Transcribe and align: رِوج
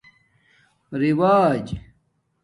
رِوج 0.99 1.67